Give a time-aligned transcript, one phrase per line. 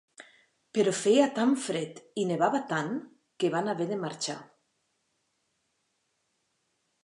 [0.77, 2.91] Però feia tant fred i nevava tant
[3.45, 4.41] que van haver de marxar.